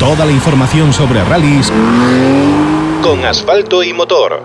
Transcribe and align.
Toda 0.00 0.24
la 0.24 0.30
información 0.30 0.92
sobre 0.92 1.24
rallies 1.24 1.72
con 3.02 3.24
asfalto 3.24 3.82
y 3.82 3.92
motor. 3.92 4.40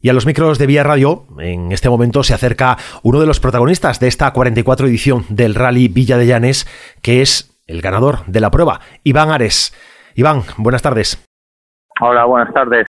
Y 0.00 0.08
a 0.08 0.14
los 0.14 0.24
micros 0.24 0.58
de 0.58 0.66
Vía 0.66 0.84
Radio, 0.84 1.26
en 1.38 1.70
este 1.72 1.90
momento 1.90 2.22
se 2.22 2.32
acerca 2.32 2.78
uno 3.02 3.20
de 3.20 3.26
los 3.26 3.40
protagonistas 3.40 4.00
de 4.00 4.08
esta 4.08 4.32
44 4.32 4.86
edición 4.86 5.26
del 5.28 5.54
Rally 5.54 5.88
Villa 5.88 6.16
de 6.16 6.26
Llanes, 6.26 6.66
que 7.02 7.20
es 7.20 7.60
el 7.66 7.82
ganador 7.82 8.24
de 8.24 8.40
la 8.40 8.50
prueba, 8.50 8.80
Iván 9.04 9.30
Ares. 9.30 9.74
Iván, 10.14 10.44
buenas 10.56 10.80
tardes. 10.80 11.22
Hola, 12.00 12.24
buenas 12.24 12.54
tardes. 12.54 12.86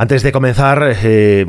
Antes 0.00 0.22
de 0.22 0.32
comenzar, 0.32 0.96
eh, 1.02 1.44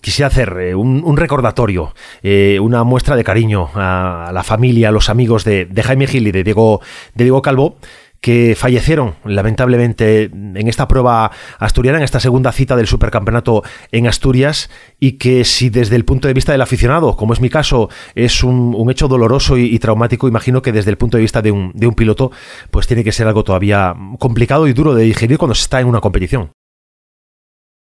quisiera 0.00 0.26
hacer 0.26 0.56
eh, 0.58 0.74
un, 0.74 1.16
recordatorio, 1.16 1.94
eh, 2.24 2.58
una 2.60 2.82
muestra 2.82 3.14
de 3.14 3.22
cariño 3.22 3.70
a, 3.76 4.32
la 4.34 4.42
familia, 4.42 4.88
a 4.88 4.90
los 4.90 5.08
amigos 5.08 5.44
de, 5.44 5.68
Jaime 5.84 6.08
Gil 6.08 6.26
y 6.26 6.32
de 6.32 6.42
Diego, 6.42 6.80
de 7.14 7.22
Diego 7.22 7.42
Calvo, 7.42 7.76
que 8.20 8.56
fallecieron 8.58 9.14
lamentablemente 9.24 10.24
en 10.24 10.66
esta 10.66 10.88
prueba 10.88 11.30
asturiana, 11.60 11.98
en 11.98 12.02
esta 12.02 12.18
segunda 12.18 12.50
cita 12.50 12.74
del 12.74 12.88
supercampeonato 12.88 13.62
en 13.92 14.08
Asturias, 14.08 14.68
y 14.98 15.12
que 15.12 15.44
si 15.44 15.70
desde 15.70 15.94
el 15.94 16.04
punto 16.04 16.26
de 16.26 16.34
vista 16.34 16.50
del 16.50 16.62
aficionado, 16.62 17.16
como 17.16 17.34
es 17.34 17.40
mi 17.40 17.50
caso, 17.50 17.88
es 18.16 18.42
un, 18.42 18.90
hecho 18.90 19.06
doloroso 19.06 19.56
y, 19.56 19.78
traumático, 19.78 20.26
imagino 20.26 20.60
que 20.60 20.72
desde 20.72 20.90
el 20.90 20.98
punto 20.98 21.18
de 21.18 21.22
vista 21.22 21.40
de 21.40 21.52
un, 21.52 21.70
de 21.76 21.86
un 21.86 21.94
piloto, 21.94 22.32
pues 22.72 22.88
tiene 22.88 23.04
que 23.04 23.12
ser 23.12 23.28
algo 23.28 23.44
todavía 23.44 23.94
complicado 24.18 24.66
y 24.66 24.72
duro 24.72 24.92
de 24.92 25.04
digerir 25.04 25.38
cuando 25.38 25.54
se 25.54 25.62
está 25.62 25.80
en 25.80 25.86
una 25.86 26.00
competición. 26.00 26.50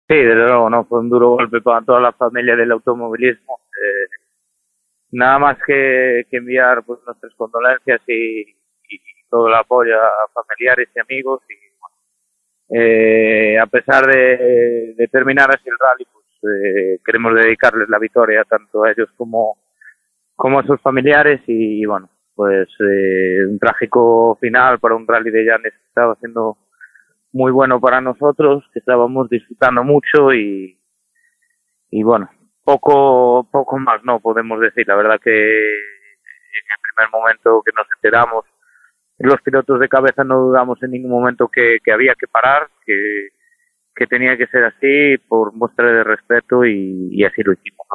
Sí, 0.09 0.15
desde 0.15 0.33
luego, 0.47 0.71
¿no? 0.71 0.85
Fue 0.85 1.01
un 1.01 1.09
duro 1.09 1.29
golpe 1.29 1.61
para 1.61 1.85
toda 1.85 1.99
la 2.01 2.11
familia 2.13 2.55
del 2.55 2.71
automovilismo. 2.71 3.59
Eh, 3.67 4.07
nada 5.11 5.37
más 5.37 5.57
que, 5.63 6.25
enviar 6.31 6.83
pues, 6.83 6.99
nuestras 7.05 7.31
condolencias 7.35 8.01
y, 8.07 8.55
todo 9.29 9.47
el 9.47 9.53
apoyo 9.53 9.95
a 10.01 10.27
familiares 10.33 10.89
y 10.95 10.99
amigos. 10.99 11.41
Y, 11.47 12.75
eh, 12.75 13.59
a 13.59 13.67
pesar 13.67 14.07
de, 14.07 15.07
terminar 15.11 15.51
así 15.51 15.69
el 15.69 15.77
rally, 15.79 16.07
pues 16.11 16.25
eh, 16.55 16.99
queremos 17.05 17.35
dedicarles 17.35 17.88
la 17.89 17.99
victoria 17.99 18.44
tanto 18.45 18.83
a 18.83 18.91
ellos 18.91 19.09
como, 19.16 19.57
como 20.35 20.59
a 20.59 20.66
sus 20.66 20.81
familiares. 20.81 21.41
Y, 21.45 21.85
bueno, 21.85 22.09
pues 22.33 22.67
un 22.79 23.59
trágico 23.59 24.39
final 24.41 24.79
para 24.79 24.95
un 24.95 25.07
rally 25.07 25.29
de 25.29 25.45
Llanes 25.45 25.73
que 25.73 25.88
estaba 25.88 26.13
haciendo 26.13 26.57
muy 27.31 27.52
bueno 27.52 27.80
para 27.80 28.02
nosotros, 28.02 28.63
que 28.73 28.80
estábamos 28.80 29.30
disfrutando 29.30 29.83
mucho 29.83 30.33
y, 30.33 30.80
y 31.91 32.03
bueno, 32.03 32.30
poco, 32.63 33.47
poco 33.52 33.77
más 33.80 34.03
no 34.03 34.19
podemos 34.19 34.59
decir. 34.59 34.88
La 34.88 34.95
verdad 34.95 35.19
que 35.23 35.31
en 35.31 36.66
el 36.72 36.80
primer 36.81 37.11
momento 37.11 37.61
que 37.63 37.72
nos 37.75 37.88
enteramos, 37.95 38.45
los 39.19 39.41
pilotos 39.41 39.80
de 39.80 39.89
cabeza 39.89 40.23
no 40.23 40.39
dudamos 40.39 40.81
en 40.83 40.91
ningún 40.91 41.11
momento 41.11 41.50
que, 41.50 41.80
había 41.91 42.16
que 42.16 42.27
parar, 42.27 42.69
que, 42.85 43.30
que 43.95 44.07
tenía 44.07 44.38
que 44.38 44.47
ser 44.47 44.63
así 44.63 45.17
por 45.27 45.53
muestra 45.53 45.91
de 45.91 46.03
respeto 46.03 46.66
y, 46.66 47.23
así 47.23 47.44
lo 47.44 47.53
hicimos. 47.53 47.88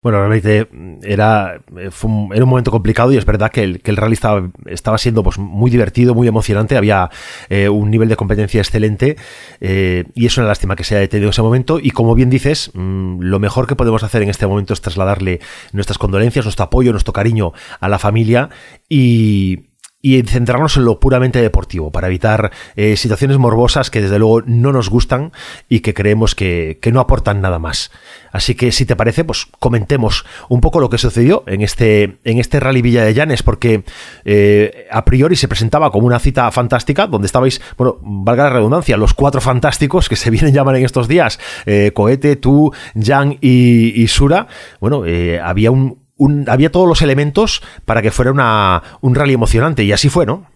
Bueno, 0.00 0.18
realmente 0.18 0.68
era, 1.02 1.60
un, 2.04 2.30
era 2.32 2.44
un 2.44 2.50
momento 2.50 2.70
complicado 2.70 3.12
y 3.12 3.16
es 3.16 3.24
verdad 3.24 3.50
que 3.50 3.64
el, 3.64 3.80
que 3.82 3.90
el 3.90 3.96
rally 3.96 4.12
estaba, 4.12 4.48
estaba 4.66 4.96
siendo 4.96 5.24
pues, 5.24 5.38
muy 5.38 5.72
divertido, 5.72 6.14
muy 6.14 6.28
emocionante, 6.28 6.76
había 6.76 7.10
eh, 7.48 7.68
un 7.68 7.90
nivel 7.90 8.08
de 8.08 8.14
competencia 8.14 8.60
excelente 8.60 9.16
eh, 9.60 10.04
y 10.14 10.26
es 10.26 10.38
una 10.38 10.46
lástima 10.46 10.76
que 10.76 10.84
se 10.84 10.94
haya 10.94 11.00
detenido 11.00 11.30
ese 11.30 11.42
momento. 11.42 11.80
Y 11.82 11.90
como 11.90 12.14
bien 12.14 12.30
dices, 12.30 12.70
mm, 12.74 13.22
lo 13.22 13.40
mejor 13.40 13.66
que 13.66 13.74
podemos 13.74 14.04
hacer 14.04 14.22
en 14.22 14.30
este 14.30 14.46
momento 14.46 14.72
es 14.72 14.80
trasladarle 14.80 15.40
nuestras 15.72 15.98
condolencias, 15.98 16.44
nuestro 16.44 16.66
apoyo, 16.66 16.92
nuestro 16.92 17.12
cariño 17.12 17.52
a 17.80 17.88
la 17.88 17.98
familia 17.98 18.50
y, 18.88 19.67
y 20.00 20.22
centrarnos 20.22 20.76
en 20.76 20.84
lo 20.84 21.00
puramente 21.00 21.42
deportivo, 21.42 21.90
para 21.90 22.06
evitar 22.06 22.52
eh, 22.76 22.96
situaciones 22.96 23.38
morbosas 23.38 23.90
que 23.90 24.00
desde 24.00 24.18
luego 24.18 24.42
no 24.42 24.72
nos 24.72 24.90
gustan 24.90 25.32
y 25.68 25.80
que 25.80 25.92
creemos 25.92 26.36
que, 26.36 26.78
no 26.92 27.00
aportan 27.00 27.40
nada 27.40 27.58
más. 27.58 27.90
Así 28.32 28.54
que 28.54 28.72
si 28.72 28.86
te 28.86 28.96
parece, 28.96 29.24
pues 29.24 29.46
comentemos 29.58 30.24
un 30.48 30.60
poco 30.60 30.80
lo 30.80 30.88
que 30.88 30.98
sucedió 30.98 31.42
en 31.46 31.60
este, 31.62 32.18
en 32.24 32.38
este 32.38 32.60
Rally 32.60 32.80
Villa 32.80 33.04
de 33.04 33.12
Llanes, 33.12 33.42
porque 33.42 33.82
eh, 34.24 34.86
a 34.90 35.04
priori 35.04 35.36
se 35.36 35.48
presentaba 35.48 35.90
como 35.90 36.06
una 36.06 36.20
cita 36.20 36.50
fantástica, 36.52 37.06
donde 37.06 37.26
estabais, 37.26 37.60
bueno, 37.76 37.98
valga 38.00 38.44
la 38.44 38.50
redundancia, 38.50 38.96
los 38.96 39.14
cuatro 39.14 39.40
fantásticos 39.40 40.08
que 40.08 40.16
se 40.16 40.30
vienen 40.30 40.54
llamar 40.54 40.76
en 40.76 40.84
estos 40.84 41.08
días, 41.08 41.40
eh, 41.66 41.90
Cohete, 41.92 42.36
tú, 42.36 42.72
Jan 42.98 43.36
y, 43.40 44.00
y 44.00 44.08
Sura. 44.08 44.46
Bueno, 44.80 45.02
había 45.42 45.70
un, 45.70 46.07
había 46.48 46.70
todos 46.70 46.88
los 46.88 47.02
elementos 47.02 47.62
para 47.84 48.02
que 48.02 48.10
fuera 48.10 48.32
una, 48.32 48.82
un 49.00 49.14
rally 49.14 49.34
emocionante 49.34 49.84
y 49.84 49.92
así 49.92 50.08
fue, 50.08 50.26
¿no? 50.26 50.46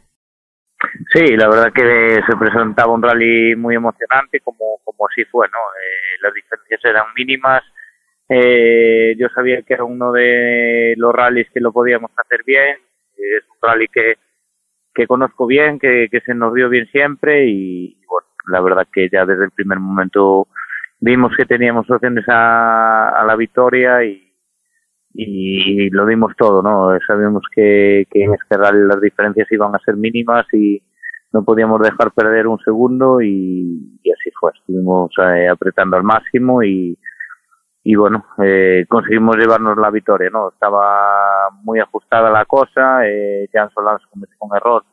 Sí, 1.12 1.36
la 1.36 1.48
verdad 1.48 1.72
que 1.72 2.20
se 2.26 2.36
presentaba 2.36 2.92
un 2.92 3.02
rally 3.02 3.54
muy 3.54 3.74
emocionante 3.74 4.40
como, 4.40 4.78
como 4.84 5.06
así 5.08 5.24
fue, 5.24 5.46
¿no? 5.48 5.58
Eh, 5.58 6.18
las 6.22 6.34
diferencias 6.34 6.84
eran 6.84 7.06
mínimas. 7.14 7.62
Eh, 8.28 9.14
yo 9.18 9.28
sabía 9.28 9.62
que 9.62 9.74
era 9.74 9.84
uno 9.84 10.12
de 10.12 10.94
los 10.96 11.14
rallies 11.14 11.48
que 11.52 11.60
lo 11.60 11.72
podíamos 11.72 12.10
hacer 12.16 12.42
bien. 12.44 12.76
Es 13.16 13.44
un 13.48 13.68
rally 13.68 13.88
que, 13.88 14.16
que 14.94 15.06
conozco 15.06 15.46
bien, 15.46 15.78
que, 15.78 16.08
que 16.10 16.20
se 16.20 16.34
nos 16.34 16.54
dio 16.54 16.68
bien 16.68 16.86
siempre 16.90 17.46
y, 17.46 17.98
bueno, 18.08 18.26
la 18.48 18.60
verdad 18.60 18.86
que 18.92 19.08
ya 19.10 19.24
desde 19.24 19.44
el 19.44 19.50
primer 19.50 19.78
momento 19.78 20.48
vimos 20.98 21.32
que 21.36 21.44
teníamos 21.44 21.88
opciones 21.90 22.24
a, 22.28 23.10
a 23.20 23.24
la 23.24 23.36
victoria 23.36 24.02
y, 24.04 24.31
y 25.14 25.90
lo 25.90 26.06
dimos 26.06 26.32
todo, 26.36 26.62
¿no? 26.62 26.98
Sabíamos 27.06 27.42
que, 27.54 28.06
que 28.10 28.24
en 28.24 28.34
este 28.34 28.56
rally 28.56 28.86
las 28.86 29.00
diferencias 29.00 29.50
iban 29.50 29.74
a 29.74 29.78
ser 29.80 29.96
mínimas 29.96 30.46
y 30.52 30.82
no 31.32 31.44
podíamos 31.44 31.80
dejar 31.80 32.12
perder 32.12 32.46
un 32.46 32.58
segundo 32.58 33.20
y, 33.20 34.00
así 34.12 34.30
fue. 34.38 34.52
Estuvimos 34.54 35.10
eh, 35.18 35.48
apretando 35.48 35.96
al 35.96 36.02
máximo 36.02 36.62
y, 36.62 36.98
y 37.84 37.94
bueno, 37.94 38.24
eh, 38.42 38.84
conseguimos 38.88 39.36
llevarnos 39.36 39.76
la 39.78 39.90
victoria, 39.90 40.30
¿no? 40.30 40.50
Estaba 40.50 41.50
muy 41.62 41.80
ajustada 41.80 42.30
la 42.30 42.44
cosa, 42.44 43.06
eh, 43.06 43.48
Jan 43.52 43.70
Solans 43.70 44.02
cometió 44.10 44.36
un 44.40 44.56
error 44.56 44.84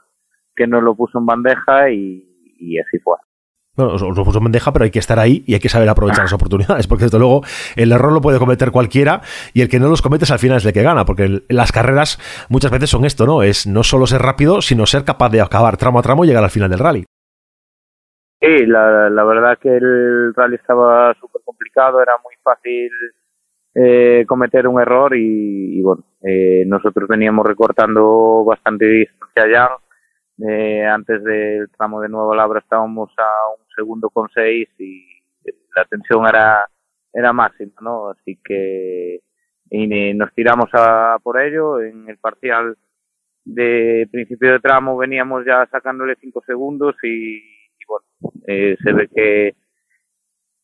que 0.55 0.67
no 0.67 0.81
lo 0.81 0.95
puso 0.95 1.19
en 1.19 1.25
bandeja 1.25 1.89
y, 1.89 2.55
y 2.57 2.79
así 2.79 2.99
fue. 2.99 3.15
Bueno, 3.79 3.93
os, 3.93 4.01
lo 4.01 4.25
puso 4.25 4.39
en 4.39 4.43
bandeja, 4.43 4.73
pero 4.73 4.83
hay 4.83 4.91
que 4.91 4.99
estar 4.99 5.19
ahí 5.19 5.41
y 5.47 5.53
hay 5.53 5.61
que 5.61 5.69
saber 5.69 5.87
aprovechar 5.87 6.25
las 6.25 6.33
oportunidades, 6.33 6.85
porque 6.85 7.05
desde 7.05 7.17
luego 7.17 7.43
el 7.77 7.93
error 7.93 8.11
lo 8.11 8.19
puede 8.19 8.37
cometer 8.37 8.71
cualquiera 8.71 9.21
y 9.53 9.61
el 9.61 9.69
que 9.69 9.79
no 9.79 9.87
los 9.87 10.01
cometes 10.01 10.31
al 10.31 10.39
final 10.39 10.57
es 10.57 10.65
el 10.65 10.73
que 10.73 10.83
gana, 10.83 11.05
porque 11.05 11.43
las 11.47 11.71
carreras 11.71 12.19
muchas 12.49 12.71
veces 12.71 12.89
son 12.89 13.05
esto, 13.05 13.25
¿no? 13.25 13.41
Es 13.41 13.67
no 13.67 13.83
solo 13.83 14.05
ser 14.05 14.21
rápido, 14.21 14.61
sino 14.61 14.85
ser 14.85 15.05
capaz 15.05 15.29
de 15.29 15.39
acabar 15.39 15.77
tramo 15.77 15.99
a 15.99 16.01
tramo 16.01 16.25
y 16.25 16.27
llegar 16.27 16.43
al 16.43 16.49
final 16.49 16.69
del 16.69 16.79
rally. 16.79 17.05
Sí, 18.41 18.65
la, 18.65 19.09
la 19.09 19.23
verdad 19.23 19.57
que 19.57 19.69
el 19.69 20.33
rally 20.35 20.55
estaba 20.55 21.13
súper 21.13 21.41
complicado, 21.45 22.01
era 22.01 22.15
muy 22.21 22.33
fácil 22.43 22.89
eh, 23.75 24.25
cometer 24.27 24.67
un 24.67 24.81
error 24.81 25.15
y, 25.15 25.81
bueno, 25.81 26.03
eh, 26.21 26.65
nosotros 26.67 27.07
veníamos 27.07 27.45
recortando 27.45 28.43
bastante 28.43 28.85
distancia 28.85 29.47
ya 29.49 29.69
eh, 30.41 30.85
antes 30.85 31.21
del 31.23 31.69
tramo 31.77 31.99
de 31.99 32.07
Nueva 32.07 32.35
Labra 32.35 32.59
estábamos 32.59 33.09
a 33.17 33.51
un 33.59 33.65
segundo 33.79 34.09
con 34.09 34.27
seis 34.33 34.67
y 34.77 35.05
la 35.75 35.85
tensión 35.85 36.27
era, 36.27 36.67
era 37.13 37.31
máxima, 37.31 37.73
¿no? 37.81 38.09
Así 38.09 38.37
que 38.43 39.21
y 39.71 40.13
nos 40.15 40.33
tiramos 40.33 40.69
a 40.73 41.17
por 41.23 41.39
ello. 41.41 41.79
En 41.79 42.09
el 42.09 42.17
parcial 42.17 42.77
de 43.45 44.07
principio 44.11 44.51
de 44.51 44.59
tramo 44.59 44.97
veníamos 44.97 45.45
ya 45.45 45.65
sacándole 45.71 46.15
cinco 46.19 46.43
segundos 46.45 46.95
y, 47.03 47.41
bueno, 47.87 48.05
eh, 48.47 48.75
se 48.83 48.93
ve 48.93 49.07
que 49.13 49.55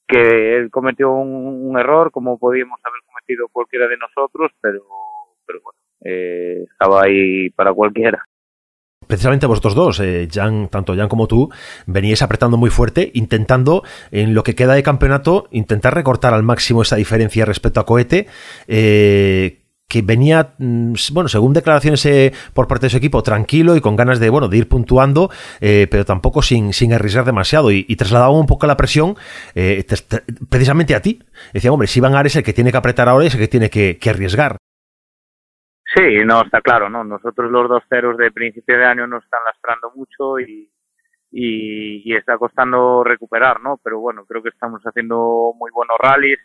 que 0.07 0.57
él 0.57 0.69
cometió 0.69 1.11
un, 1.13 1.75
error 1.79 2.11
como 2.11 2.37
podíamos 2.37 2.79
haber 2.83 3.01
cometido 3.07 3.47
cualquiera 3.51 3.87
de 3.87 3.97
nosotros, 3.97 4.51
pero, 4.61 4.83
pero 5.47 5.61
bueno, 5.63 5.79
eh, 6.01 6.63
estaba 6.71 7.03
ahí 7.05 7.49
para 7.49 7.73
cualquiera 7.73 8.23
precisamente 9.07 9.45
vosotros 9.45 9.75
dos, 9.75 9.99
eh, 9.99 10.27
Jan, 10.31 10.67
tanto 10.69 10.95
Jan 10.95 11.07
como 11.07 11.27
tú, 11.27 11.49
veníais 11.85 12.21
apretando 12.21 12.57
muy 12.57 12.69
fuerte, 12.69 13.11
intentando, 13.13 13.83
en 14.11 14.33
lo 14.33 14.43
que 14.43 14.55
queda 14.55 14.73
de 14.73 14.83
campeonato, 14.83 15.47
intentar 15.51 15.93
recortar 15.93 16.33
al 16.33 16.43
máximo 16.43 16.81
esa 16.81 16.95
diferencia 16.95 17.45
respecto 17.45 17.79
a 17.79 17.85
Cohete, 17.85 18.27
eh, 18.67 19.61
que 19.87 20.01
venía, 20.01 20.55
mm, 20.57 20.93
bueno, 21.11 21.29
según 21.29 21.53
declaraciones 21.53 22.05
eh, 22.07 22.33
por 22.53 22.67
parte 22.67 22.87
de 22.87 22.89
su 22.89 22.97
equipo, 22.97 23.21
tranquilo 23.21 23.75
y 23.75 23.81
con 23.81 23.95
ganas 23.95 24.19
de, 24.19 24.29
bueno, 24.29 24.47
de 24.47 24.57
ir 24.57 24.67
puntuando, 24.67 25.29
pero 25.59 26.05
tampoco 26.05 26.41
sin, 26.41 26.73
sin 26.73 26.91
arriesgar 26.91 27.23
demasiado. 27.23 27.71
Y, 27.71 27.83
trasladaba 27.95 28.31
un 28.31 28.47
poco 28.47 28.65
la 28.65 28.77
presión 28.77 29.15
precisamente 30.49 30.95
a 30.95 31.01
ti. 31.01 31.19
Decía, 31.53 31.71
hombre, 31.71 31.87
si 31.87 31.99
Van 31.99 32.15
Ares 32.15 32.35
el 32.35 32.43
que 32.43 32.53
tiene 32.53 32.71
que 32.71 32.77
apretar 32.77 33.07
ahora 33.07 33.25
es 33.25 33.35
el 33.35 33.39
que 33.39 33.47
tiene 33.47 33.69
que 33.69 34.09
arriesgar. 34.09 34.57
Sí, 35.95 36.25
no, 36.25 36.41
está 36.41 36.59
claro, 36.61 36.89
¿no? 36.89 37.05
Nosotros 37.05 37.49
los 37.49 37.69
dos 37.69 37.83
ceros 37.87 38.17
de 38.17 38.31
principio 38.31 38.77
de 38.77 38.85
año 38.85 39.07
nos 39.07 39.23
están 39.23 39.39
lastrando 39.45 39.91
mucho 39.95 40.39
y, 40.39 40.69
y, 41.31 42.13
está 42.15 42.37
costando 42.37 43.01
recuperar, 43.03 43.61
¿no? 43.61 43.79
Pero 43.81 44.01
bueno, 44.01 44.25
creo 44.25 44.43
que 44.43 44.49
estamos 44.49 44.81
haciendo 44.83 45.53
muy 45.57 45.71
buenos 45.71 45.97
rallies 45.97 46.39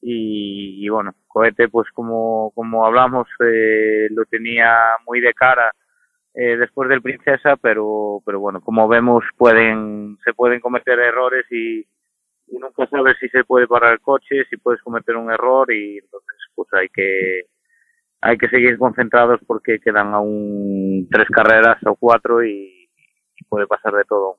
y, 0.00 0.88
bueno, 0.88 1.14
Cohete 1.26 1.68
pues 1.68 1.90
como, 1.92 2.52
como 2.54 2.86
hablamos 2.86 3.28
eh, 3.40 4.08
lo 4.10 4.24
tenía 4.24 4.74
muy 5.06 5.20
de 5.20 5.34
cara 5.34 5.72
eh, 6.32 6.56
después 6.56 6.88
del 6.88 7.02
Princesa, 7.02 7.56
pero, 7.56 8.22
pero 8.24 8.40
bueno, 8.40 8.62
como 8.62 8.88
vemos 8.88 9.24
pueden, 9.36 10.16
se 10.24 10.32
pueden 10.32 10.60
cometer 10.60 10.98
errores 10.98 11.44
y, 11.50 11.80
y 12.46 12.58
nunca 12.58 12.86
sabes 12.86 13.18
si 13.20 13.28
se 13.28 13.44
puede 13.44 13.66
parar 13.66 13.92
el 13.92 14.00
coche, 14.00 14.44
si 14.48 14.56
puedes 14.56 14.80
cometer 14.80 15.16
un 15.16 15.30
error 15.30 15.70
y 15.70 15.98
entonces 15.98 16.36
pues 16.54 16.72
hay 16.72 16.88
que 16.88 17.42
hay 18.20 18.36
que 18.36 18.48
seguir 18.48 18.78
concentrados 18.78 19.40
porque 19.46 19.78
quedan 19.80 20.14
aún 20.14 21.08
tres 21.10 21.28
carreras 21.28 21.78
o 21.86 21.96
cuatro 21.96 22.44
y, 22.44 22.76
puede 23.48 23.66
pasar 23.66 23.94
de 23.94 24.04
todo. 24.04 24.36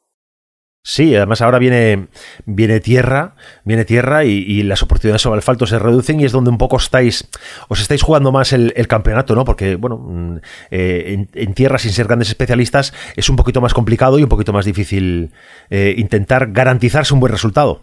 Sí, 0.83 1.15
además 1.15 1.41
ahora 1.41 1.59
viene, 1.59 2.07
viene 2.45 2.79
tierra, 2.79 3.35
viene 3.65 3.83
tierra 3.83 4.23
y, 4.23 4.63
las 4.63 4.81
oportunidades 4.81 5.21
sobre 5.21 5.39
asfalto 5.39 5.65
se 5.65 5.77
reducen 5.77 6.19
y 6.19 6.25
es 6.25 6.31
donde 6.31 6.49
un 6.49 6.57
poco 6.57 6.77
estáis, 6.77 7.29
os 7.67 7.81
estáis 7.81 8.01
jugando 8.01 8.31
más 8.31 8.53
el, 8.53 8.87
campeonato, 8.87 9.35
¿no? 9.35 9.43
Porque, 9.43 9.75
bueno, 9.75 9.97
mm, 9.97 10.37
eh, 10.71 11.27
en, 11.33 11.53
tierra 11.53 11.77
sin 11.77 11.91
ser 11.91 12.07
grandes 12.07 12.29
especialistas 12.29 12.93
es 13.17 13.29
un 13.29 13.35
poquito 13.35 13.59
más 13.59 13.73
complicado 13.73 14.17
y 14.17 14.23
un 14.23 14.29
poquito 14.29 14.53
más 14.53 14.65
difícil 14.65 15.31
eh, 15.69 15.93
intentar 15.97 16.51
garantizarse 16.51 17.13
un 17.13 17.19
buen 17.19 17.31
resultado. 17.31 17.81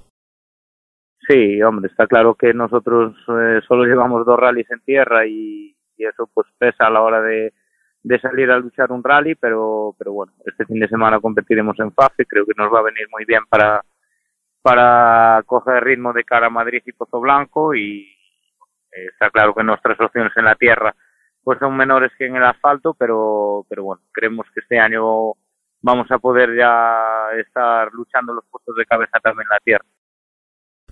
Sí, 1.28 1.60
hombre, 1.62 1.88
está 1.88 2.06
claro 2.06 2.34
que 2.36 2.54
nosotros 2.54 3.14
eh, 3.28 3.60
solo 3.68 3.84
llevamos 3.84 4.24
dos 4.24 4.40
rallies 4.40 4.70
en 4.70 4.80
tierra 4.80 5.26
y, 5.26 5.76
y 5.98 6.06
eso 6.06 6.30
pues 6.32 6.46
pesa 6.58 6.86
a 6.86 6.90
la 6.90 7.02
hora 7.02 7.20
de, 7.20 7.52
de 8.02 8.20
salir 8.20 8.50
a 8.50 8.58
luchar 8.58 8.92
un 8.92 9.02
rally, 9.02 9.34
pero, 9.34 9.94
pero 9.98 10.12
bueno, 10.12 10.32
este 10.46 10.64
fin 10.64 10.80
de 10.80 10.88
semana 10.88 11.20
competiremos 11.20 11.78
en 11.80 11.92
FAFE, 11.92 12.26
creo 12.26 12.46
que 12.46 12.54
nos 12.56 12.72
va 12.72 12.80
a 12.80 12.84
venir 12.84 13.06
muy 13.10 13.24
bien 13.24 13.44
para, 13.48 13.84
para 14.62 15.42
coger 15.44 15.84
ritmo 15.84 16.12
de 16.12 16.24
cara 16.24 16.46
a 16.46 16.50
Madrid 16.50 16.82
y 16.86 16.92
Pozo 16.92 17.20
Blanco 17.20 17.74
y 17.74 18.02
eh, 18.92 19.06
está 19.12 19.30
claro 19.30 19.54
que 19.54 19.64
nuestras 19.64 20.00
opciones 20.00 20.32
en 20.36 20.44
la 20.44 20.54
tierra 20.54 20.94
pues 21.42 21.58
son 21.58 21.76
menores 21.76 22.12
que 22.18 22.26
en 22.26 22.36
el 22.36 22.44
asfalto, 22.44 22.94
pero, 22.94 23.64
pero 23.68 23.82
bueno, 23.82 24.02
creemos 24.12 24.46
que 24.52 24.60
este 24.60 24.78
año 24.78 25.32
vamos 25.80 26.10
a 26.10 26.18
poder 26.18 26.54
ya 26.54 27.30
estar 27.38 27.90
luchando 27.92 28.34
los 28.34 28.44
puestos 28.50 28.76
de 28.76 28.84
cabeza 28.84 29.18
también 29.20 29.46
en 29.46 29.54
la 29.54 29.60
tierra. 29.60 29.84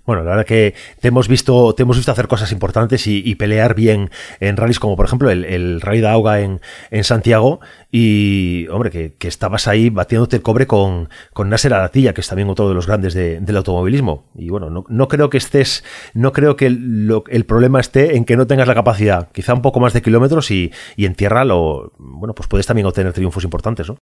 Bueno, 0.07 0.23
la 0.23 0.29
verdad 0.29 0.45
que 0.45 0.73
te 1.01 1.09
hemos 1.09 1.27
visto, 1.27 1.75
te 1.75 1.83
hemos 1.83 1.97
visto 1.97 2.13
hacer 2.13 2.29
cosas 2.29 2.53
importantes 2.53 3.07
y, 3.07 3.35
pelear 3.35 3.75
bien 3.75 4.09
en 4.39 4.55
rallies 4.55 4.79
como 4.79 4.95
por 4.95 5.05
ejemplo 5.05 5.29
el, 5.29 5.43
el 5.43 5.81
Rally 5.81 5.99
de 5.99 6.07
Auga 6.07 6.39
en, 6.39 6.61
Santiago 7.03 7.59
y, 7.91 8.69
hombre, 8.69 8.89
que, 8.89 9.27
estabas 9.27 9.67
ahí 9.67 9.89
batiéndote 9.89 10.37
el 10.37 10.41
cobre 10.41 10.65
con, 10.65 11.09
con 11.33 11.49
Nasser 11.49 11.73
Aratilla, 11.73 12.13
que 12.13 12.21
es 12.21 12.29
también 12.29 12.47
otro 12.47 12.69
de 12.69 12.73
los 12.73 12.87
grandes 12.87 13.13
del 13.15 13.57
automovilismo. 13.57 14.31
Y 14.33 14.49
bueno, 14.49 14.69
no, 14.69 14.85
no, 14.87 15.09
creo 15.09 15.29
que 15.29 15.37
estés, 15.37 15.83
no 16.13 16.31
creo 16.31 16.55
que 16.55 16.67
el 16.67 17.45
problema 17.45 17.81
esté 17.81 18.15
en 18.15 18.23
que 18.23 18.37
no 18.37 18.47
tengas 18.47 18.69
la 18.69 18.75
capacidad, 18.75 19.29
quizá 19.33 19.53
un 19.53 19.61
poco 19.61 19.81
más 19.81 19.91
de 19.91 20.01
kilómetros 20.01 20.51
y, 20.51 20.71
y 20.95 21.05
en 21.05 21.15
tierra 21.15 21.43
lo, 21.43 21.91
bueno, 21.97 22.33
pues 22.33 22.47
puedes 22.47 22.65
también 22.65 22.87
obtener 22.87 23.11
triunfos 23.11 23.43
importantes, 23.43 23.89
¿no? 23.89 23.97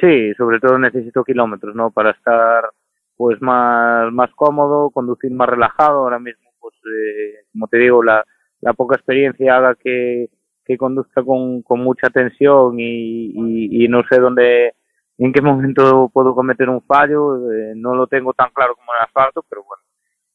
Sí, 0.00 0.34
sobre 0.34 0.58
todo 0.58 0.78
necesito 0.78 1.22
kilómetros, 1.22 1.74
¿no? 1.74 1.90
Para 1.90 2.10
estar 2.10 2.64
pues 3.16 3.40
más, 3.40 4.12
más 4.12 4.30
cómodo, 4.34 4.90
conducir 4.90 5.30
más 5.32 5.48
relajado. 5.48 5.98
Ahora 6.00 6.18
mismo, 6.18 6.50
pues 6.60 6.74
eh, 6.84 7.46
como 7.52 7.68
te 7.68 7.78
digo, 7.78 8.02
la, 8.02 8.24
la 8.60 8.72
poca 8.74 8.96
experiencia 8.96 9.56
haga 9.56 9.74
que, 9.74 10.28
que 10.64 10.76
conduzca 10.76 11.22
con, 11.24 11.62
con 11.62 11.80
mucha 11.80 12.10
tensión 12.10 12.78
y, 12.78 13.84
y, 13.84 13.88
no 13.88 14.02
sé 14.10 14.18
dónde, 14.20 14.74
en 15.18 15.32
qué 15.32 15.40
momento 15.40 16.10
puedo 16.12 16.34
cometer 16.34 16.68
un 16.68 16.82
fallo. 16.82 17.52
Eh, 17.52 17.72
no 17.76 17.94
lo 17.94 18.06
tengo 18.06 18.32
tan 18.34 18.50
claro 18.50 18.74
como 18.74 18.92
el 18.94 19.04
asfalto, 19.04 19.44
pero 19.48 19.64
bueno, 19.64 19.82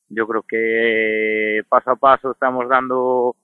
yo 0.09 0.27
creo 0.27 0.43
que 0.43 1.61
paso 1.69 1.91
a 1.91 1.95
paso 1.95 2.31
estamos 2.31 2.67
dando 2.69 3.35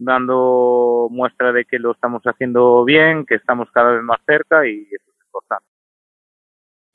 dando 0.00 1.08
muestra 1.10 1.52
de 1.52 1.64
que 1.64 1.80
lo 1.80 1.90
estamos 1.90 2.22
haciendo 2.24 2.84
bien, 2.84 3.26
que 3.26 3.34
estamos 3.34 3.68
cada 3.72 3.92
vez 3.92 4.02
más 4.02 4.18
cerca 4.26 4.66
y. 4.66 4.88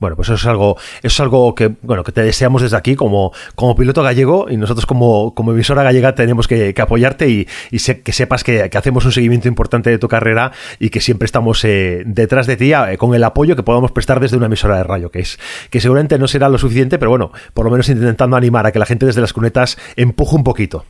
Bueno, 0.04 0.16
pues 0.16 0.28
eso 0.28 0.34
es 0.34 0.46
algo, 0.46 0.76
es 1.02 1.18
algo 1.18 1.54
que, 1.54 1.68
bueno, 1.80 2.04
que 2.04 2.12
te 2.12 2.20
deseamos 2.20 2.60
desde 2.60 2.76
aquí 2.76 2.94
como, 2.94 3.32
como 3.54 3.74
piloto 3.74 4.02
gallego 4.02 4.50
y 4.50 4.58
nosotros 4.58 4.84
como, 4.84 5.34
como 5.34 5.52
emisora 5.52 5.82
gallega 5.82 6.14
tenemos 6.14 6.46
que, 6.46 6.74
apoyarte 6.78 7.26
y, 7.30 7.46
que 7.46 8.12
sepas 8.12 8.44
que, 8.44 8.68
hacemos 8.76 9.06
un 9.06 9.12
seguimiento 9.12 9.48
importante 9.48 9.88
de 9.88 9.96
tu 9.96 10.06
carrera 10.06 10.52
y 10.78 10.90
que 10.90 11.00
siempre 11.00 11.24
estamos 11.24 11.64
eh, 11.64 12.02
detrás 12.04 12.46
de 12.46 12.58
ti 12.58 12.74
eh, 12.74 12.98
con 12.98 13.14
el 13.14 13.24
apoyo 13.24 13.56
que 13.56 13.62
podamos 13.62 13.92
prestar 13.92 14.20
desde 14.20 14.36
una 14.36 14.44
emisora 14.44 14.76
de 14.76 14.84
rayo, 14.84 15.10
que 15.10 15.20
es 15.20 15.38
que 15.70 15.80
seguramente 15.80 16.18
no 16.18 16.28
será 16.28 16.50
lo 16.50 16.58
suficiente, 16.58 16.98
pero 16.98 17.08
bueno, 17.08 17.32
por 17.54 17.64
lo 17.64 17.70
menos 17.70 17.88
intentando 17.88 18.36
animar 18.36 18.66
a 18.66 18.72
que 18.72 18.78
la 18.78 18.84
gente 18.84 19.06
desde 19.06 19.22
las 19.22 19.32
cunetas 19.32 19.78
empuje 19.96 20.36
un 20.36 20.44
poquito. 20.44 20.84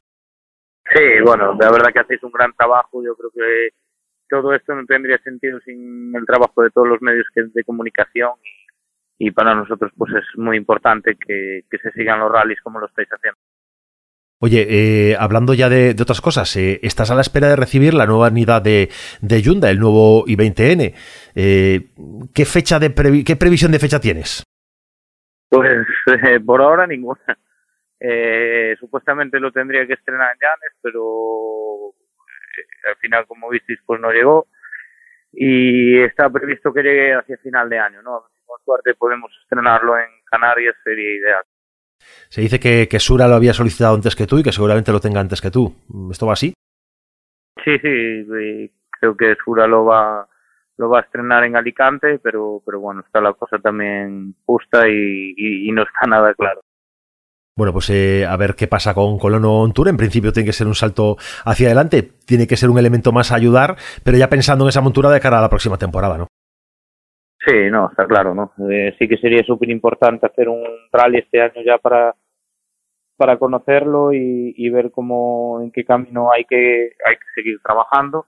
Sí, 0.93 1.05
bueno, 1.25 1.57
la 1.61 1.71
verdad 1.71 1.93
que 1.93 2.01
hacéis 2.01 2.25
un 2.25 2.33
gran 2.33 2.53
trabajo, 2.55 3.01
yo 3.01 3.15
creo 3.15 3.31
que 3.31 3.69
todo 4.29 4.53
esto 4.55 4.75
no 4.75 4.85
tendría 4.87 5.19
sentido 5.19 5.61
sin 5.61 6.13
el 6.17 6.27
trabajo 6.27 6.65
de 6.65 6.71
todos 6.71 6.89
los 6.89 7.01
medios 7.01 7.27
de 7.35 7.63
comunicación 7.63 8.33
y 8.43 8.64
para 9.31 9.55
nosotros 9.55 9.93
pues 9.97 10.13
es 10.15 10.39
muy 10.39 10.57
importante 10.57 11.17
que, 11.17 11.63
se 11.71 11.91
sigan 11.93 12.21
los 12.21 12.31
rallies 12.31 12.61
como 12.63 12.81
lo 12.81 12.87
estáis 12.87 13.09
haciendo. 13.09 13.39
Oye, 14.41 14.67
eh, 14.69 15.17
hablando 15.19 15.55
ya 15.55 15.69
de, 15.69 15.97
otras 16.01 16.21
cosas, 16.21 16.55
eh, 16.57 16.81
estás 16.83 17.11
a 17.11 17.15
la 17.15 17.23
espera 17.23 17.49
de 17.49 17.57
recibir 17.57 17.95
la 17.95 18.07
nueva 18.07 18.29
unidad 18.29 18.61
de, 18.61 18.91
de 19.23 19.41
Hyundai, 19.41 19.71
el 19.71 19.79
nuevo 19.79 20.27
i20N. 20.27 20.95
Eh, 21.35 21.81
¿Qué 22.35 22.45
fecha 22.45 22.79
de 22.79 22.93
qué 23.25 23.37
previsión 23.37 23.73
de 23.73 23.79
fecha 23.79 24.01
tienes? 24.01 24.45
Pues 25.49 25.87
por 26.45 26.61
ahora 26.61 26.87
ninguna. 26.87 27.21
supuestamente 28.81 29.41
lo 29.41 29.51
tendría 29.53 29.87
que 29.87 29.95
estrenar 29.95 30.33
en 30.35 30.41
Llanes, 30.41 30.79
pero 30.83 31.95
al 32.87 32.97
final, 32.97 33.27
como 33.27 33.49
visteis, 33.49 33.79
pues 33.87 34.01
no 34.01 34.11
llegó. 34.11 34.49
Y 35.33 36.01
está 36.01 36.29
previsto 36.29 36.73
que 36.73 36.83
llegue 36.83 37.15
hacia 37.15 37.39
final 37.39 37.69
de 37.69 37.79
año, 37.79 38.03
¿no? 38.03 38.25
Con 38.55 38.65
suerte 38.65 38.95
podemos 38.95 39.33
estrenarlo 39.43 39.99
en 39.99 40.07
Canarias, 40.25 40.77
sería 40.85 41.17
ideal. 41.17 41.43
Se 42.29 42.41
dice 42.41 42.61
que, 42.61 42.89
que, 42.89 43.01
Sura 43.01 43.29
lo 43.29 43.35
había 43.35 43.53
solicitado 43.53 43.95
antes 43.95 44.15
que 44.15 44.27
tú 44.27 44.39
y 44.39 44.43
que 44.43 44.53
seguramente 44.53 44.93
lo 44.93 45.01
tenga 45.01 45.21
antes 45.21 45.41
que 45.41 45.51
tú. 45.51 45.75
¿Esto 46.11 46.27
va 46.27 46.35
así? 46.35 46.53
Sí, 47.65 47.79
sí, 47.79 48.71
creo 48.91 49.17
que 49.17 49.35
Sura 49.45 49.67
lo 49.67 49.85
va 49.85 50.29
lo 50.77 50.91
va 50.91 50.99
a 50.99 51.03
estrenar 51.03 51.45
en 51.45 51.57
Alicante, 51.57 52.19
pero 52.19 52.61
pero 52.67 52.81
bueno, 52.81 53.01
está 53.01 53.21
la 53.21 53.33
cosa 53.33 53.59
también 53.59 54.35
justa 54.45 54.89
y, 54.89 55.71
no 55.73 55.83
está 55.83 56.07
nada 56.07 56.35
claro. 56.35 56.61
Bueno, 57.57 57.73
pues 57.73 57.89
eh, 57.91 58.27
a 58.27 58.37
ver 58.37 58.57
qué 58.57 58.67
pasa 58.67 58.95
con 58.95 59.17
Colono 59.17 59.61
On 59.61 59.73
Tour. 59.73 59.89
En 59.89 59.97
principio 59.97 60.33
tiene 60.33 60.49
que 60.49 60.53
ser 60.53 60.67
un 60.67 60.75
salto 60.75 61.17
hacia 61.45 61.69
adelante, 61.69 62.03
tiene 62.03 62.49
que 62.49 62.57
ser 62.57 62.69
un 62.69 62.79
elemento 62.79 63.13
más 63.13 63.31
a 63.31 63.37
ayudar, 63.37 63.77
pero 64.03 64.19
ya 64.19 64.29
pensando 64.29 64.65
en 64.65 64.71
esa 64.71 64.81
montura 64.81 65.11
de 65.11 65.21
cara 65.21 65.39
a 65.39 65.43
la 65.43 65.49
próxima 65.49 65.79
temporada, 65.79 66.19
¿no? 66.19 66.27
Sí, 67.47 67.71
no, 67.71 67.91
está 67.91 68.07
claro, 68.07 68.35
¿no? 68.35 68.53
Eh, 68.71 68.95
sí 68.99 69.07
que 69.07 69.19
sería 69.19 69.43
súper 69.45 69.71
importante 69.71 70.27
hacer 70.27 70.49
un 70.49 70.65
rally 70.91 71.19
este 71.19 71.43
año 71.43 71.63
ya 71.65 71.79
para 71.79 72.15
para 73.17 73.39
conocerlo 73.39 74.13
y, 74.13 74.69
ver 74.71 74.91
cómo 74.91 75.61
en 75.63 75.71
qué 75.71 75.85
camino 75.85 76.33
hay 76.33 76.45
que 76.45 76.91
hay 77.07 77.15
que 77.17 77.27
seguir 77.35 77.61
trabajando. 77.63 78.27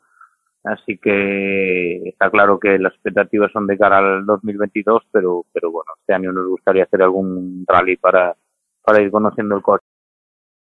Así 0.64 0.98
que 0.98 2.08
está 2.08 2.30
claro 2.30 2.58
que 2.58 2.78
las 2.78 2.92
expectativas 2.94 3.52
son 3.52 3.66
de 3.66 3.78
cara 3.78 3.98
al 3.98 4.26
2022, 4.26 5.02
pero 5.12 5.44
pero 5.52 5.70
bueno, 5.70 5.92
este 6.00 6.14
año 6.14 6.32
nos 6.32 6.46
gustaría 6.48 6.84
hacer 6.84 7.02
algún 7.02 7.64
rally 7.66 7.96
para 7.96 8.36
para 8.82 9.02
ir 9.02 9.10
conociendo 9.10 9.56
el 9.56 9.62
coche. 9.62 9.84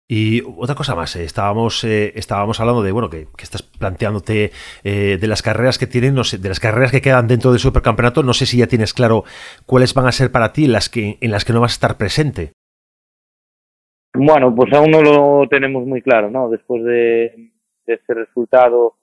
Y 0.08 0.42
otra 0.56 0.76
cosa 0.76 0.94
más, 0.94 1.16
eh, 1.16 1.24
estábamos, 1.24 1.82
eh, 1.82 2.12
estábamos 2.14 2.60
hablando 2.60 2.82
de, 2.82 2.92
bueno, 2.92 3.10
que, 3.10 3.26
estás 3.42 3.62
planteándote 3.62 4.52
eh, 4.84 5.18
de 5.20 5.26
las 5.26 5.42
carreras 5.42 5.78
que 5.78 5.88
tienen, 5.88 6.14
no 6.14 6.22
sé, 6.22 6.38
de 6.38 6.48
las 6.48 6.60
carreras 6.60 6.92
que 6.92 7.00
quedan 7.00 7.26
dentro 7.26 7.50
del 7.50 7.58
supercampeonato, 7.58 8.22
no 8.22 8.32
sé 8.32 8.46
si 8.46 8.58
ya 8.58 8.68
tienes 8.68 8.94
claro 8.94 9.24
cuáles 9.66 9.94
van 9.94 10.06
a 10.06 10.12
ser 10.12 10.30
para 10.30 10.52
ti 10.52 10.68
las 10.68 10.88
que, 10.88 11.18
en 11.20 11.30
las 11.32 11.44
que 11.44 11.52
no 11.52 11.60
vas 11.60 11.72
a 11.72 11.78
estar 11.78 11.98
presente. 11.98 12.52
Bueno, 14.14 14.54
pues 14.54 14.72
aún 14.72 14.92
no 14.92 15.02
lo 15.02 15.48
tenemos 15.48 15.84
muy 15.84 16.00
claro, 16.02 16.30
¿no? 16.30 16.48
Después 16.50 16.84
de, 16.84 17.50
este 17.86 18.14
resultado 18.14 18.94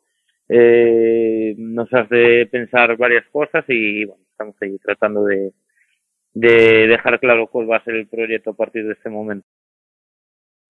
nos 0.47 1.93
hace 1.93 2.45
pensar 2.45 2.95
varias 2.95 3.25
cosas 3.31 3.65
y 3.67 4.05
bueno, 4.05 4.23
estamos 4.29 4.55
ahí 4.61 4.77
tratando 4.79 5.25
de, 5.25 5.51
de 6.33 6.87
dejar 6.87 7.19
claro 7.19 7.47
cuál 7.47 7.69
va 7.69 7.77
a 7.77 7.83
ser 7.83 7.95
el 7.95 8.07
proyecto 8.07 8.51
a 8.51 8.55
partir 8.55 8.85
de 8.85 8.93
este 8.93 9.09
momento. 9.09 9.47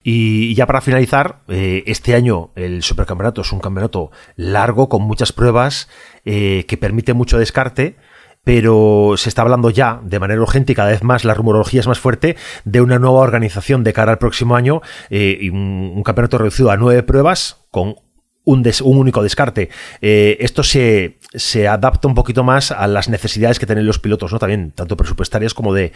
Y 0.04 0.54
ya 0.54 0.68
para 0.68 0.82
finalizar, 0.82 1.40
eh, 1.48 1.84
este 1.88 2.14
año 2.14 2.52
el 2.56 2.84
supercampeonato 2.84 3.42
es 3.42 3.52
un 3.54 3.60
campeonato 3.60 4.12
largo, 4.36 4.90
con 4.90 5.02
muchas 5.04 5.32
pruebas, 5.32 5.88
eh, 6.26 6.66
que 6.68 6.78
permite 6.78 7.14
mucho 7.14 7.40
descarte, 7.40 7.96
pero 8.44 9.14
se 9.16 9.30
está 9.30 9.44
hablando 9.44 9.70
ya 9.70 10.02
de 10.04 10.20
manera 10.20 10.42
urgente 10.42 10.74
y 10.74 10.76
cada 10.76 10.90
vez 10.90 11.04
más 11.04 11.24
la 11.24 11.34
rumorología 11.34 11.80
es 11.80 11.88
más 11.88 12.00
fuerte 12.00 12.36
de 12.66 12.82
una 12.82 13.00
nueva 13.00 13.20
organización 13.20 13.86
de 13.86 13.94
cara 13.94 14.12
al 14.12 14.18
próximo 14.18 14.58
año 14.58 14.82
eh, 15.10 15.38
y 15.40 15.50
un, 15.50 16.04
campeonato 16.04 16.38
reducido 16.38 16.70
a 16.70 16.76
nueve 16.76 17.04
pruebas 17.04 17.62
con 17.72 17.96
un, 18.44 18.70
un 18.84 18.98
único 18.98 19.24
descarte. 19.24 19.70
esto 20.02 20.64
se, 20.64 21.20
se, 21.34 21.70
adapta 21.70 22.10
un 22.10 22.16
poquito 22.16 22.44
más 22.44 22.72
a 22.72 22.88
las 22.88 23.08
necesidades 23.08 23.58
que 23.58 23.66
tienen 23.66 23.86
los 23.86 24.00
pilotos, 24.00 24.34
¿no? 24.34 24.40
También, 24.40 24.72
tanto 24.72 24.98
presupuestarias 24.98 25.54
como 25.54 25.74
de 25.74 25.94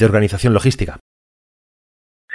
organización 0.00 0.54
logística. 0.54 1.00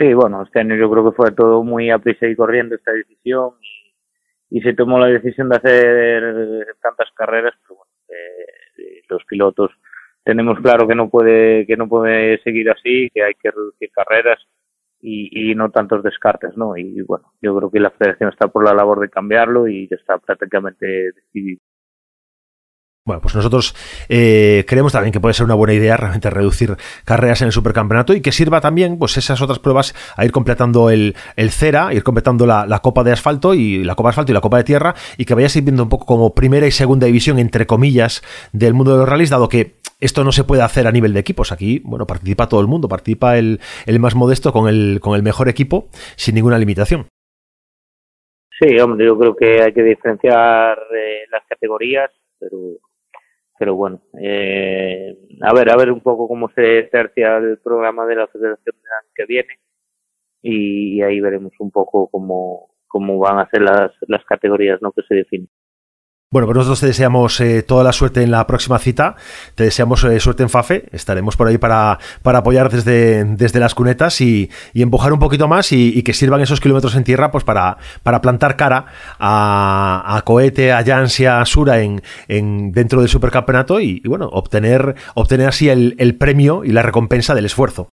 Sí, 0.01 0.15
bueno, 0.15 0.41
este 0.41 0.59
año 0.59 0.75
yo 0.75 0.89
creo 0.89 1.05
que 1.05 1.15
fue 1.15 1.31
todo 1.31 1.63
muy 1.63 1.91
a 1.91 1.99
prisa 1.99 2.25
y 2.25 2.35
corriendo 2.35 2.73
esta 2.73 2.91
decisión 2.91 3.51
y, 4.49 4.59
se 4.61 4.73
tomó 4.73 4.97
la 4.99 5.05
decisión 5.05 5.47
de 5.47 5.57
hacer 5.57 6.75
tantas 6.81 7.11
carreras, 7.15 7.53
pero 7.61 7.75
bueno, 7.75 7.91
eh, 8.09 9.03
los 9.07 9.23
pilotos 9.25 9.69
tenemos 10.23 10.59
claro 10.59 10.87
que 10.87 10.95
no 10.95 11.07
puede 11.09 11.67
que 11.67 11.77
no 11.77 11.87
puede 11.87 12.41
seguir 12.41 12.71
así, 12.71 13.11
que 13.13 13.23
hay 13.23 13.33
que 13.35 13.51
reducir 13.51 13.91
carreras 13.91 14.39
y, 14.99 15.53
no 15.55 15.69
tantos 15.69 16.01
descartes, 16.01 16.57
¿no? 16.57 16.75
Y 16.77 17.01
bueno, 17.03 17.33
yo 17.39 17.55
creo 17.57 17.69
que 17.69 17.79
la 17.79 17.91
federación 17.91 18.31
está 18.31 18.47
por 18.47 18.65
la 18.65 18.73
labor 18.73 19.01
de 19.01 19.09
cambiarlo 19.09 19.67
y 19.67 19.87
ya 19.87 19.97
está 19.97 20.17
prácticamente 20.17 21.11
decidido. 21.13 21.61
Bueno, 23.03 23.19
pues 23.19 23.33
nosotros 23.33 23.73
eh, 24.09 24.63
creemos 24.67 24.93
también 24.93 25.11
que 25.11 25.19
puede 25.19 25.33
ser 25.33 25.45
una 25.45 25.55
buena 25.55 25.73
idea 25.73 25.97
realmente 25.97 26.29
reducir 26.29 26.77
carreras 27.03 27.41
en 27.41 27.47
el 27.47 27.51
supercampeonato 27.51 28.13
y 28.13 28.21
que 28.21 28.31
sirva 28.31 28.61
también, 28.61 28.99
pues 28.99 29.17
esas 29.17 29.41
otras 29.41 29.57
pruebas 29.57 29.95
a 30.15 30.23
ir 30.23 30.31
completando 30.31 30.91
el, 30.91 31.15
el 31.35 31.49
CERA, 31.49 31.95
ir 31.95 32.03
completando 32.03 32.45
la, 32.45 32.79
copa 32.83 33.03
de 33.03 33.11
asfalto 33.11 33.55
y 33.55 33.83
la 33.83 33.95
copa 33.95 34.09
de 34.09 34.11
asfalto 34.11 34.31
y 34.31 34.35
la 34.35 34.41
copa 34.41 34.57
de 34.57 34.65
tierra 34.65 34.93
y 35.17 35.25
que 35.25 35.33
vayas 35.33 35.55
viendo 35.63 35.81
un 35.81 35.89
poco 35.89 36.05
como 36.05 36.35
primera 36.35 36.67
y 36.67 36.71
segunda 36.71 37.07
división, 37.07 37.39
entre 37.39 37.65
comillas, 37.65 38.21
del 38.53 38.75
mundo 38.75 38.91
de 38.91 38.99
los 38.99 39.09
rallies, 39.09 39.31
dado 39.31 39.49
que 39.49 39.77
esto 39.99 40.23
no 40.23 40.31
se 40.31 40.43
puede 40.43 40.61
hacer 40.61 40.85
a 40.85 40.91
nivel 40.91 41.13
de 41.13 41.21
equipos. 41.21 41.51
Aquí, 41.51 41.81
bueno, 41.83 42.05
participa 42.05 42.47
todo 42.47 42.61
el 42.61 42.67
mundo, 42.67 42.87
participa 42.87 43.35
el, 43.35 43.61
el 43.87 43.99
más 43.99 44.13
modesto 44.13 44.53
con 44.53 44.69
el, 44.69 44.99
con 45.01 45.15
el 45.15 45.23
mejor 45.23 45.49
equipo 45.49 45.89
sin 46.17 46.35
ninguna 46.35 46.59
limitación. 46.59 47.07
Sí, 48.59 48.77
hombre, 48.79 49.07
yo 49.07 49.17
creo 49.17 49.35
que 49.35 49.63
hay 49.63 49.73
que 49.73 49.81
diferenciar 49.81 50.77
eh, 50.95 51.23
las 51.31 51.43
categorías, 51.47 52.11
pero 52.39 52.57
pero 53.61 53.75
bueno, 53.75 54.01
eh, 54.19 55.15
a 55.39 55.53
ver, 55.53 55.69
a 55.69 55.77
ver 55.77 55.91
un 55.91 55.99
poco 55.99 56.27
cómo 56.27 56.49
se 56.49 56.89
tercia 56.91 57.37
el 57.37 57.59
programa 57.59 58.07
de 58.07 58.15
la 58.15 58.25
federación 58.25 58.75
del 58.75 58.91
año 58.91 59.11
que 59.13 59.25
viene 59.27 59.59
y, 60.41 60.99
ahí 61.03 61.21
veremos 61.21 61.53
un 61.59 61.69
poco 61.69 62.07
cómo, 62.07 62.73
cómo 62.87 63.19
van 63.19 63.37
a 63.37 63.47
ser 63.51 63.61
las, 63.61 63.91
las 64.07 64.25
categorías 64.25 64.81
¿no? 64.81 64.91
que 64.91 65.03
se 65.03 65.13
definen. 65.13 65.47
Bueno, 66.33 66.47
pues 66.47 66.55
nosotros 66.55 66.79
te 66.79 66.85
deseamos 66.85 67.41
eh, 67.41 67.61
toda 67.61 67.83
la 67.83 67.91
suerte 67.91 68.23
en 68.23 68.31
la 68.31 68.47
próxima 68.47 68.79
cita, 68.79 69.17
te 69.55 69.65
deseamos 69.65 70.01
eh, 70.05 70.17
suerte 70.21 70.43
en 70.43 70.49
FAFE, 70.49 70.85
estaremos 70.93 71.35
por 71.35 71.47
ahí 71.47 71.57
para, 71.57 71.97
para 72.23 72.37
apoyar 72.37 72.69
desde, 72.69 73.25
desde 73.25 73.59
las 73.59 73.75
cunetas 73.75 74.21
y, 74.21 74.49
empujar 74.73 75.11
un 75.11 75.19
poquito 75.19 75.49
más 75.49 75.73
y, 75.73 76.01
que 76.03 76.13
sirvan 76.13 76.39
esos 76.39 76.61
kilómetros 76.61 76.95
en 76.95 77.03
tierra 77.03 77.31
pues 77.31 77.43
para, 77.43 77.75
para 78.03 78.21
plantar 78.21 78.55
cara 78.55 78.85
a, 79.19 80.15
a 80.15 80.21
Cohete, 80.21 80.71
a 80.71 80.85
Jansia, 80.85 81.41
a 81.41 81.45
Sura 81.45 81.81
en, 81.81 81.99
en, 82.29 82.71
dentro 82.71 83.01
del 83.01 83.09
supercampeonato 83.09 83.81
y, 83.81 84.01
bueno, 84.05 84.29
obtener, 84.31 84.95
obtener 85.15 85.49
así 85.49 85.67
el, 85.67 85.95
el, 85.97 86.17
premio 86.17 86.63
y 86.63 86.71
la 86.71 86.81
recompensa 86.81 87.35
del 87.35 87.43
esfuerzo. 87.43 87.89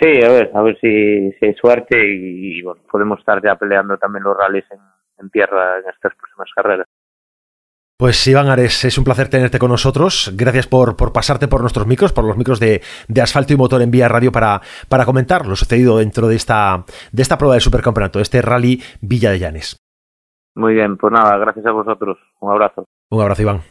Sí, 0.00 0.22
a 0.22 0.28
ver, 0.28 0.52
a 0.54 0.62
ver 0.62 0.78
si, 0.80 1.32
si 1.40 1.46
hay 1.46 1.54
suerte 1.54 1.96
y, 2.06 2.62
bueno, 2.62 2.82
podemos 2.88 3.18
estar 3.18 3.42
ya 3.42 3.56
peleando 3.56 3.98
también 3.98 4.22
los 4.22 4.36
rallies 4.36 4.64
en 4.70 4.78
en 5.18 5.30
tierra 5.30 5.78
en 5.78 5.88
estas 5.88 6.14
próximas 6.14 6.48
carreras. 6.54 6.86
Pues 7.96 8.26
Iván 8.26 8.48
Ares, 8.48 8.84
es 8.84 8.98
un 8.98 9.04
placer 9.04 9.28
tenerte 9.28 9.60
con 9.60 9.70
nosotros. 9.70 10.32
Gracias 10.36 10.66
por, 10.66 10.96
por 10.96 11.12
pasarte 11.12 11.46
por 11.46 11.60
nuestros 11.60 11.86
micros, 11.86 12.12
por 12.12 12.24
los 12.24 12.36
micros 12.36 12.58
de, 12.58 12.82
de, 13.06 13.22
asfalto 13.22 13.52
y 13.52 13.56
motor 13.56 13.82
en 13.82 13.92
vía 13.92 14.08
radio 14.08 14.32
para, 14.32 14.60
para 14.88 15.04
comentar 15.04 15.46
lo 15.46 15.54
sucedido 15.54 15.98
dentro 15.98 16.26
de 16.26 16.34
esta, 16.34 16.84
de 17.12 17.22
esta 17.22 17.38
prueba 17.38 17.54
del 17.54 17.62
supercampeonato, 17.62 18.18
este 18.18 18.42
rally 18.42 18.82
Villa 19.00 19.30
de 19.30 19.38
Llanes. 19.38 19.76
Muy 20.56 20.74
bien, 20.74 20.96
pues 20.96 21.12
nada, 21.12 21.36
gracias 21.38 21.66
a 21.66 21.72
vosotros. 21.72 22.18
Un 22.40 22.50
abrazo. 22.50 22.84
Un 23.10 23.20
abrazo, 23.20 23.42
Iván. 23.42 23.64